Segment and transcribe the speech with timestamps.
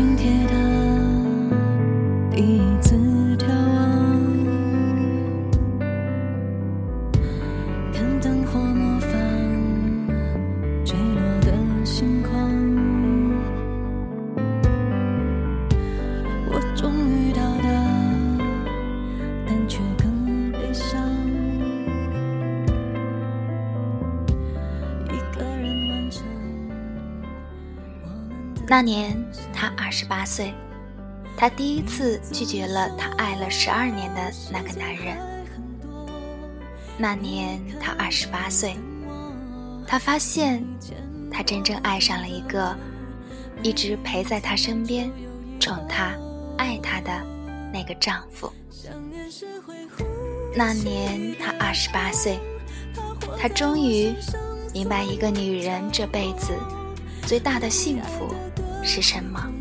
[0.00, 0.54] 紧贴的
[2.30, 2.96] 第一次
[3.36, 3.84] 眺望，
[7.92, 9.10] 看灯火模仿
[10.86, 11.52] 坠落的
[11.84, 12.30] 星光。
[16.48, 17.68] 我终于到达，
[19.46, 20.98] 但却更悲伤。
[25.10, 26.24] 一个人完成
[28.02, 28.62] 我们的。
[28.66, 29.14] 那年
[29.90, 30.54] 二十八岁，
[31.36, 35.16] 他第一次拒绝了他爱了十二年的那个男人。
[36.96, 38.76] 那年他二十八岁，
[39.88, 40.64] 他发现
[41.28, 42.72] 他真正爱上了一个
[43.64, 45.10] 一直陪在他身边、
[45.58, 46.14] 宠他、
[46.56, 47.10] 爱他的
[47.72, 48.48] 那个丈夫。
[50.54, 52.38] 那年他二十八岁，
[53.36, 54.14] 他终于
[54.72, 56.52] 明白一个女人这辈子
[57.26, 58.32] 最大的幸福
[58.84, 59.52] 是什么。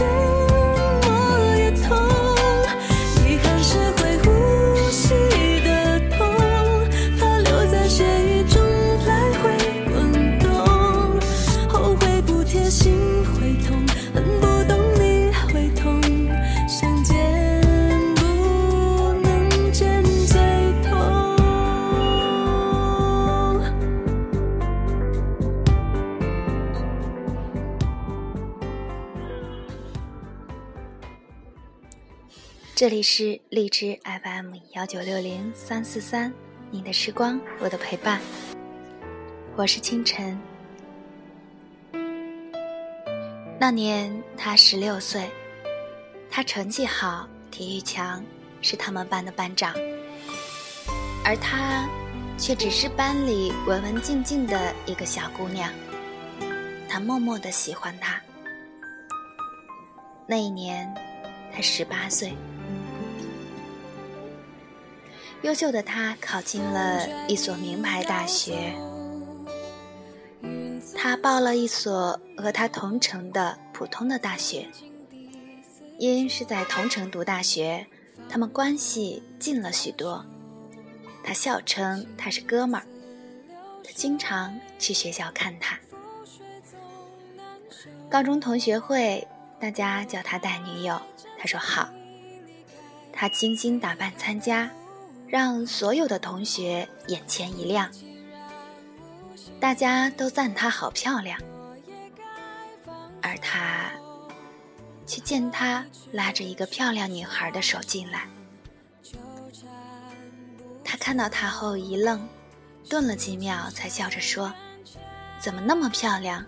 [0.00, 0.49] to
[32.80, 36.32] 这里是荔枝 FM 幺九六零三四三，
[36.70, 38.18] 你的时光，我的陪伴，
[39.54, 40.40] 我是清晨。
[43.58, 45.30] 那年他十六岁，
[46.30, 48.24] 他成绩好，体育强，
[48.62, 49.74] 是他们班的班长，
[51.22, 51.86] 而他
[52.38, 55.70] 却只是班里文文静静的一个小姑娘。
[56.88, 58.18] 他默默的喜欢他。
[60.26, 60.90] 那一年，
[61.52, 62.34] 他十八岁。
[65.42, 68.74] 优秀的他考进了一所名牌大学，
[70.94, 74.68] 他报了一所和他同城的普通的大学。
[75.98, 77.86] 因是在同城读大学，
[78.28, 80.24] 他们关系近了许多。
[81.22, 82.86] 他笑称他是哥们儿，
[83.82, 85.78] 他经常去学校看他。
[88.10, 89.26] 高中同学会，
[89.58, 91.00] 大家叫他带女友，
[91.38, 91.88] 他说好。
[93.12, 94.70] 他精心打扮参加。
[95.30, 97.88] 让所有的同学眼前一亮，
[99.60, 101.40] 大家都赞她好漂亮，
[103.22, 103.92] 而他
[105.06, 108.26] 却见她拉着一个漂亮女孩的手进来。
[110.84, 112.28] 他看到她后一愣，
[112.88, 114.52] 顿了几秒，才笑着说
[115.38, 116.44] ：“怎么那么漂亮？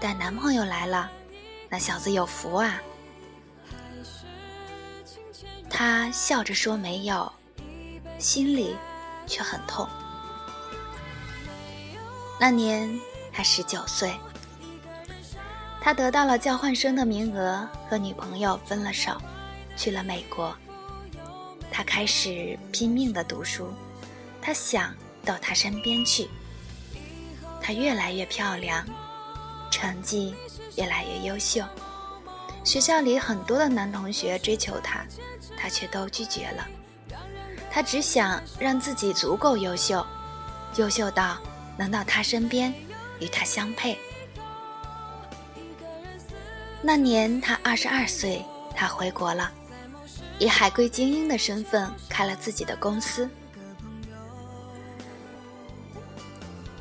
[0.00, 1.08] 带男朋友来了？
[1.68, 2.82] 那小子有福啊！”
[5.70, 7.32] 他笑着说：“没有。”
[8.18, 8.76] 心里
[9.26, 9.88] 却很痛。
[12.38, 13.00] 那年
[13.32, 14.14] 他十九岁，
[15.80, 19.20] 他得到了交换生的名额，和女朋友分了手，
[19.76, 20.54] 去了美国。
[21.70, 23.72] 他开始拼命的读书，
[24.40, 24.94] 他想
[25.24, 26.28] 到他身边去。
[27.60, 28.86] 她越来越漂亮，
[29.72, 30.34] 成绩
[30.76, 31.64] 越来越优秀，
[32.62, 35.04] 学校里很多的男同学追求她，
[35.56, 36.64] 她却都拒绝了。
[37.76, 40.02] 他只想让自己足够优秀，
[40.76, 41.36] 优秀到
[41.76, 42.72] 能到他身边，
[43.20, 43.98] 与他相配。
[46.80, 48.42] 那年他二十二岁，
[48.74, 49.52] 他回国了，
[50.38, 53.28] 以海归精英的身份开了自己的公司。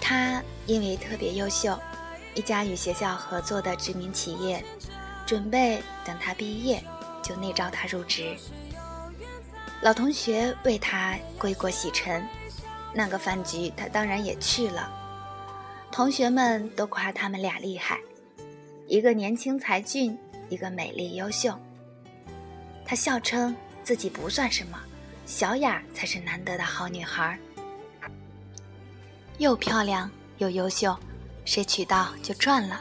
[0.00, 1.76] 他因为特别优秀，
[2.36, 4.64] 一家与学校合作的知名企业，
[5.26, 6.80] 准备等他毕业
[7.24, 8.36] 就内招他入职。
[9.82, 12.26] 老同学为他归国洗尘，
[12.94, 14.90] 那个饭局他当然也去了。
[15.92, 18.00] 同学们都夸他们俩厉害，
[18.86, 20.18] 一个年轻才俊，
[20.48, 21.56] 一个美丽优秀。
[22.84, 24.78] 他笑称自己不算什么，
[25.24, 27.38] 小雅才是难得的好女孩，
[29.38, 30.96] 又漂亮又优秀，
[31.44, 32.80] 谁娶到就赚了。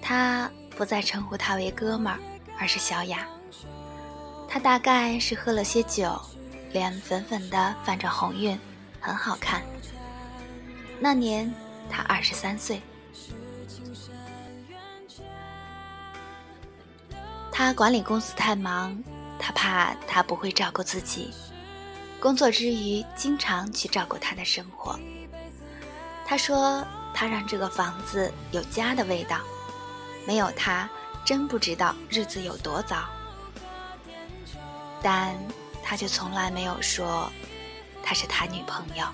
[0.00, 2.18] 他不再称呼她为哥们儿，
[2.58, 3.26] 而是小雅。
[4.54, 6.16] 他大概是喝了些酒，
[6.70, 8.56] 脸粉粉的泛着红晕，
[9.00, 9.60] 很好看。
[11.00, 11.52] 那年
[11.90, 12.80] 他二十三岁，
[17.50, 18.96] 他管理公司太忙，
[19.40, 21.32] 他怕他不会照顾自己，
[22.20, 24.96] 工作之余经常去照顾他的生活。
[26.24, 29.40] 他说他让这个房子有家的味道，
[30.24, 30.88] 没有他
[31.24, 33.02] 真不知道日子有多糟。
[35.04, 35.36] 但
[35.82, 37.30] 他却从来没有说
[38.02, 39.04] 他是他女朋友。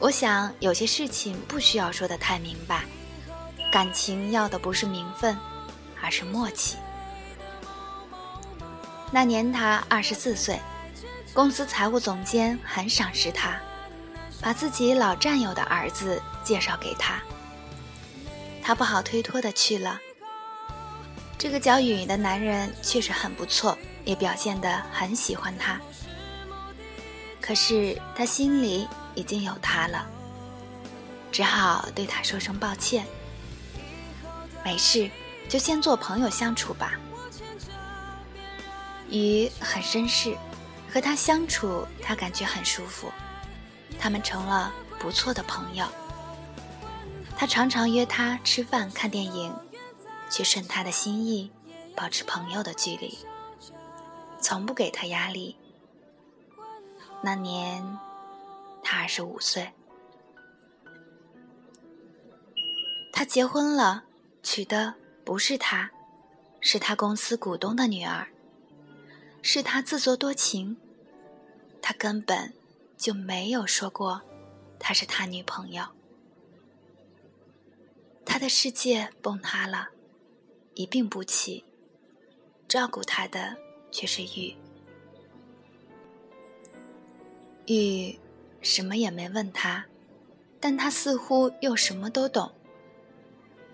[0.00, 2.82] 我想有些事情不需要说的太明白，
[3.70, 5.38] 感情要的不是名分，
[6.02, 6.76] 而是默契。
[9.12, 10.58] 那年他二十四岁，
[11.32, 13.60] 公司财务总监很赏识他，
[14.40, 17.20] 把自己老战友的儿子介绍给他。
[18.60, 20.00] 他不好推脱的去了。
[21.42, 25.80] 这个叫雨的男人确实很不错，也表现得很喜欢他。
[27.40, 28.86] 可是他心里……
[29.16, 30.06] 已经有她了，
[31.32, 33.04] 只好对他说声抱歉。
[34.64, 35.10] 没事，
[35.48, 36.92] 就先做朋友相处吧。
[39.10, 40.36] 鱼很绅士，
[40.90, 43.10] 和他相处，他感觉很舒服。
[43.98, 45.84] 他们成了不错的朋友。
[47.36, 49.52] 他常常约他吃饭、看电影，
[50.32, 51.52] 却顺他的心意，
[51.94, 53.18] 保持朋友的距离，
[54.40, 55.56] 从不给他压力。
[57.22, 57.98] 那年。
[58.84, 59.72] 他二十五岁，
[63.12, 64.02] 他结婚了，
[64.42, 64.94] 娶的
[65.24, 65.92] 不是他，
[66.60, 68.26] 是他公司股东的女儿。
[69.40, 70.76] 是他自作多情，
[71.80, 72.52] 他根本
[72.98, 74.20] 就没有说过
[74.80, 75.84] 他是他女朋友。
[78.26, 79.90] 他的世界崩塌了，
[80.74, 81.64] 一病不起，
[82.66, 83.56] 照顾他的
[83.90, 84.56] 却是玉
[87.66, 88.18] 玉。
[88.62, 89.84] 什么也没问他，
[90.60, 92.52] 但他似乎又什么都懂。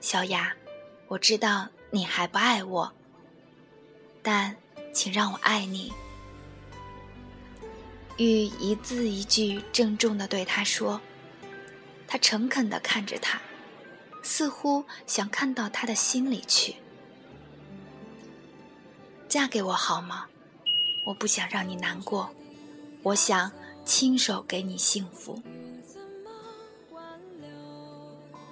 [0.00, 0.56] 小雅，
[1.08, 2.92] 我知道你还不爱我，
[4.22, 4.56] 但
[4.92, 5.92] 请让我爱你。
[8.16, 11.00] 玉一字一句郑重的对他说，
[12.08, 13.40] 他诚恳的看着他，
[14.22, 16.74] 似乎想看到他的心里去。
[19.28, 20.26] 嫁给我好吗？
[21.04, 22.30] 我不想让你难过，
[23.02, 23.50] 我想。
[23.84, 25.40] 亲手给你幸福。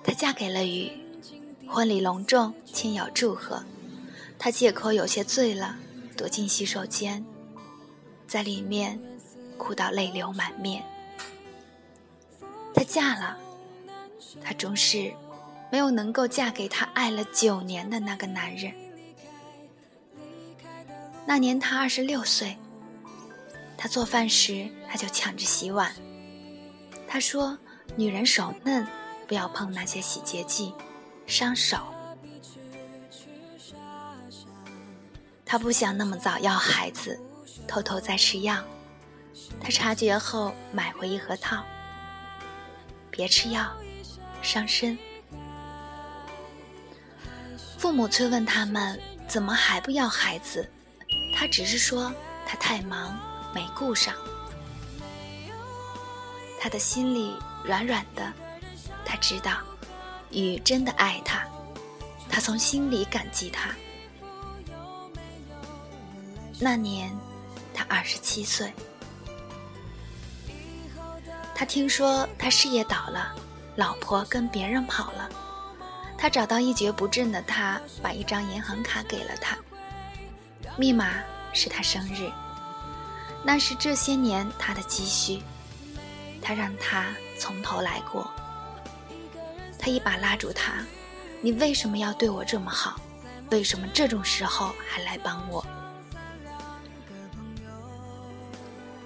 [0.02, 0.90] 她嫁给了雨，
[1.69, 3.62] 婚礼隆重，亲友祝贺。
[4.38, 5.76] 她借口有些醉了，
[6.17, 7.22] 躲进洗手间，
[8.26, 8.99] 在里面
[9.58, 10.82] 哭到泪流满面。
[12.72, 13.37] 她嫁了，
[14.43, 15.12] 她终是
[15.70, 18.72] 没有能够嫁给她爱了九年的那个男人。
[21.26, 22.56] 那年他二十六岁。
[23.76, 25.94] 他做饭时，他就抢着洗碗。
[27.06, 27.56] 他说
[27.94, 28.87] ：“女人手嫩，
[29.28, 30.73] 不要碰那些洗洁剂，
[31.26, 31.78] 伤手。”
[35.44, 37.20] 他不想那么早要孩子，
[37.69, 38.64] 偷偷在吃药。
[39.61, 41.62] 他察觉后买回一盒套。
[43.11, 43.70] 别吃药，
[44.43, 44.99] 伤身。
[47.79, 48.99] 父母催问他们
[49.29, 50.69] 怎么还不要孩子，
[51.36, 52.12] 他只是说
[52.46, 53.16] 他太忙。
[53.54, 54.14] 没顾上，
[56.60, 57.34] 他的心里
[57.64, 58.30] 软软的。
[59.02, 59.60] 他知道，
[60.31, 61.46] 雨真的爱他，
[62.28, 63.70] 他从心里感激他。
[66.60, 67.10] 那年，
[67.72, 68.70] 他二十七岁。
[71.55, 73.34] 他听说他事业倒了，
[73.74, 75.31] 老婆跟别人跑了。
[76.19, 79.56] 他找到一蹶不振的他，把一张银行卡给了他，
[80.76, 81.14] 密码
[81.52, 82.30] 是他生日。
[83.42, 85.42] 那是这些年他的积蓄，
[86.42, 87.06] 他让他
[87.38, 88.28] 从头来过。
[89.78, 90.84] 他一把拉住他
[91.40, 93.00] ：“你为什么要对我这么好？
[93.50, 95.64] 为什么这种时候还来帮我？”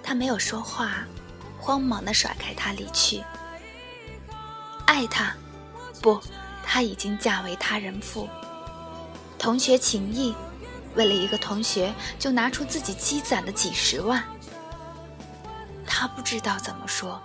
[0.03, 1.05] 他没有说话，
[1.59, 3.23] 慌忙的甩开他离去。
[4.87, 5.35] 爱他，
[6.01, 6.21] 不，
[6.65, 8.29] 他已经嫁为他人妇。
[9.39, 10.35] 同学情谊。
[11.01, 14.23] 为了一个同学，就拿出自己积攒的几十万。
[15.87, 17.19] 他不知道怎么说，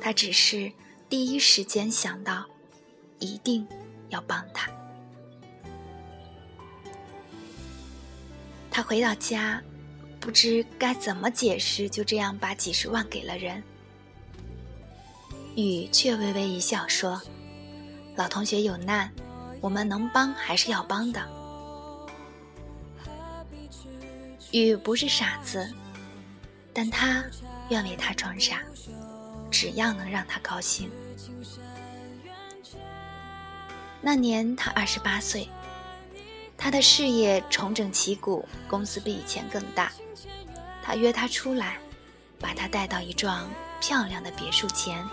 [0.00, 0.72] 他只是
[1.06, 2.46] 第一时间想到，
[3.18, 3.68] 一定
[4.08, 4.70] 要帮他。
[8.70, 9.62] 他回到家，
[10.18, 13.62] 不知该怎么解释，就这样把几十万给了人。
[15.54, 17.20] 雨却微微一笑说
[18.16, 19.12] ：“老同学有难，
[19.60, 21.20] 我们能帮还是要帮的。”
[24.52, 25.72] 雨不是傻子，
[26.72, 27.24] 但他
[27.68, 28.60] 愿为他装傻，
[29.50, 30.90] 只要能让他高兴。
[34.00, 35.48] 那年他二十八岁，
[36.56, 39.92] 他的事业重整旗鼓，公司比以前更大。
[40.82, 41.78] 他约他出来，
[42.38, 43.50] 把他带到一幢
[43.80, 45.04] 漂亮的别墅前，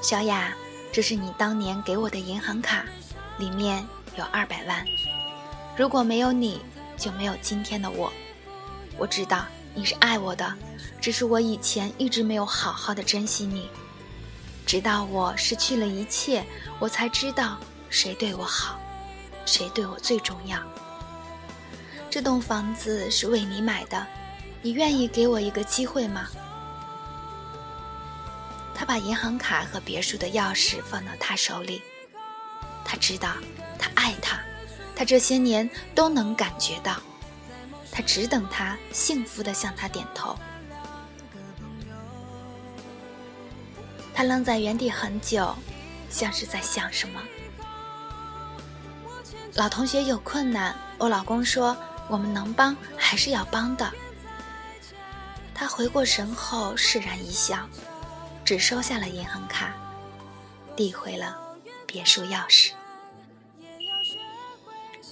[0.00, 0.54] 小雅，
[0.92, 2.84] 这是你当年给我的银行卡，
[3.38, 3.84] 里面
[4.16, 4.86] 有二百万。
[5.76, 6.60] 如果没有你，
[6.96, 8.12] 就没有今天的我。
[8.98, 10.54] 我知道你是爱我的，
[11.00, 13.68] 只是我以前一直没有好好的珍惜你。
[14.64, 16.44] 直到我失去了一切，
[16.78, 17.58] 我才知道
[17.90, 18.78] 谁对我好，
[19.44, 20.58] 谁对我最重要。
[22.08, 24.06] 这栋房子是为你买的，
[24.60, 26.28] 你愿意给我一个机会吗？
[28.74, 31.82] 他把银行卡和别墅的钥匙放到他手里。
[32.84, 33.34] 他知道，
[33.78, 34.40] 他爱他，
[34.94, 36.96] 他这些年都能感觉到。
[37.90, 40.36] 他只等他幸福的向他点头。
[44.14, 45.54] 他愣在原地很久，
[46.08, 47.20] 像是在想什么。
[49.54, 51.76] 老同学有困难，我老公说
[52.08, 53.92] 我们能帮还是要帮的。
[55.54, 57.68] 他回过神后释然一笑。
[58.44, 59.72] 只收下了银行卡，
[60.74, 61.38] 递回了
[61.86, 62.72] 别墅钥匙。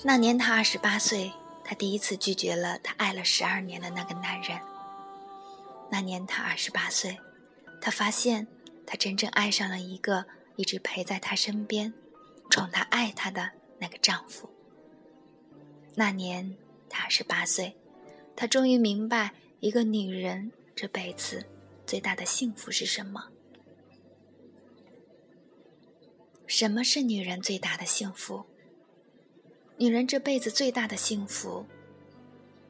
[0.02, 1.30] 那年他二十八岁，
[1.62, 4.58] 他第一次拒绝了他爱了十二年的那个男人。
[5.90, 7.18] 那年他二十八岁，
[7.80, 8.46] 他发现
[8.86, 10.24] 他真正爱上了一个
[10.56, 11.92] 一直陪在他身边、
[12.48, 14.48] 宠他爱他的那个丈夫。
[15.94, 16.56] 那年
[16.88, 17.76] 他二十八岁，
[18.34, 21.46] 他终于明白一个女人这辈子。
[21.86, 23.30] 最大的幸福是什么？
[26.46, 28.46] 什么是女人最大的幸福？
[29.80, 31.64] 女人这辈子最大的幸福，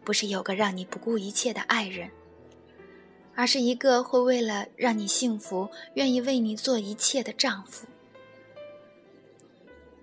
[0.04, 2.08] 不是有个让你不顾一切的爱人，
[3.34, 7.84] 而是一个会为了让你幸福，愿意为你做一切的丈夫。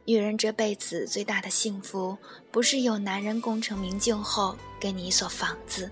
[0.03, 2.17] 女人这辈子最大的幸福，
[2.51, 5.89] 不是有男人功成名就后给你一所房子。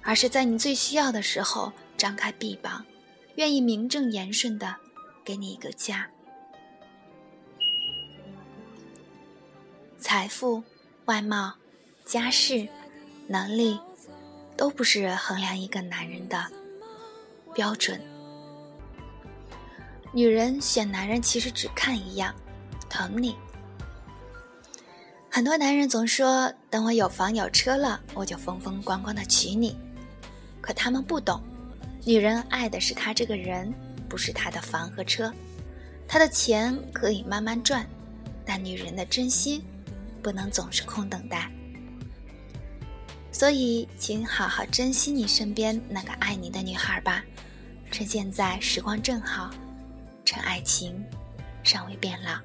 [0.00, 2.82] 而是在你最需要的时候张开臂膀，
[3.34, 4.74] 愿意名正言顺的
[5.22, 6.08] 给你一个家。
[10.08, 10.62] 财富、
[11.06, 11.52] 外貌、
[12.04, 12.68] 家世、
[13.26, 13.76] 能力，
[14.56, 16.46] 都不是衡量一个男人的
[17.52, 18.00] 标准。
[20.12, 22.32] 女人选男人其实只看一样，
[22.88, 23.34] 疼你。
[25.28, 29.76] 很多男人总说，等我有房有车了，我就风风光光的娶你。
[30.60, 31.42] 可他们不懂，
[32.04, 33.74] 女人爱的是他这个人，
[34.08, 35.34] 不是他的房和车。
[36.06, 37.84] 他的钱可以慢慢赚，
[38.44, 39.60] 但女人的真心
[40.26, 41.48] 不能总是空等待。
[43.30, 47.24] 所以，请好好珍惜你身边那个爱你的女孩吧，
[47.92, 49.54] 趁现在时光正好，
[50.24, 51.00] 趁爱情
[51.62, 52.40] 尚未变老。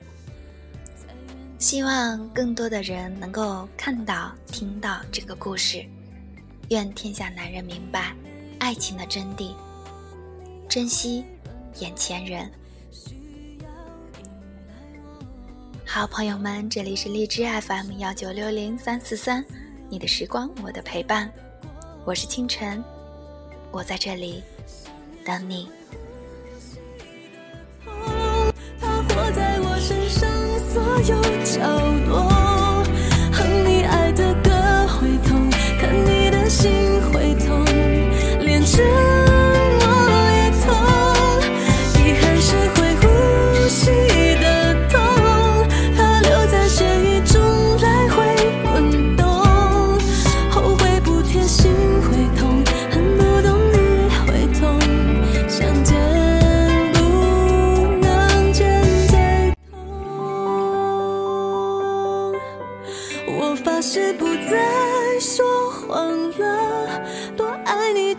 [1.57, 5.83] 希望更多的人能够看到、听到这个故事。
[6.69, 8.15] 愿天下男人明白
[8.59, 9.55] 爱情的真谛，
[10.69, 11.25] 珍惜
[11.79, 12.47] 眼前人。
[15.93, 19.43] 好朋友们，这里是荔枝 FM 幺九六零三四三，
[19.89, 21.29] 你的时光，我的陪伴，
[22.05, 22.81] 我是清晨，
[23.73, 24.41] 我在这里
[25.25, 25.67] 等你。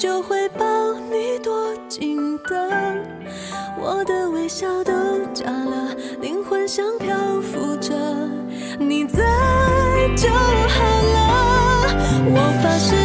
[0.02, 2.96] 就会抱你多紧的，
[3.80, 4.92] 我的微笑都
[5.32, 7.94] 假了，灵魂像漂浮着，
[8.80, 9.22] 你在
[10.16, 11.86] 就好了。
[12.34, 13.01] 我发誓。